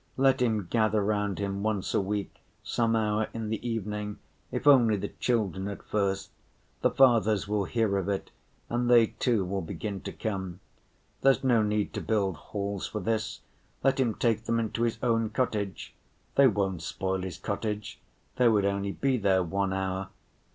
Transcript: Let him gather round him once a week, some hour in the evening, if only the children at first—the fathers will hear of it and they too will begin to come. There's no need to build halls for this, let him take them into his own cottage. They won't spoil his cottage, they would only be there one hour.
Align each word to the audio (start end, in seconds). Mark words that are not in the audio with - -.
Let 0.17 0.41
him 0.41 0.65
gather 0.67 1.03
round 1.03 1.37
him 1.37 1.61
once 1.61 1.93
a 1.93 2.01
week, 2.01 2.39
some 2.63 2.95
hour 2.95 3.27
in 3.35 3.49
the 3.49 3.63
evening, 3.69 4.17
if 4.51 4.65
only 4.65 4.95
the 4.97 5.09
children 5.09 5.67
at 5.67 5.83
first—the 5.83 6.89
fathers 6.89 7.47
will 7.47 7.65
hear 7.65 7.97
of 7.99 8.09
it 8.09 8.31
and 8.67 8.89
they 8.89 9.05
too 9.05 9.45
will 9.45 9.61
begin 9.61 10.01
to 10.01 10.11
come. 10.11 10.59
There's 11.21 11.43
no 11.43 11.61
need 11.61 11.93
to 11.93 12.01
build 12.01 12.35
halls 12.35 12.87
for 12.87 12.99
this, 12.99 13.41
let 13.83 13.99
him 13.99 14.15
take 14.15 14.45
them 14.45 14.59
into 14.59 14.81
his 14.81 14.97
own 15.03 15.29
cottage. 15.29 15.93
They 16.33 16.47
won't 16.47 16.81
spoil 16.81 17.21
his 17.21 17.37
cottage, 17.37 17.99
they 18.37 18.47
would 18.49 18.65
only 18.65 18.93
be 18.93 19.17
there 19.17 19.43
one 19.43 19.71
hour. 19.71 20.09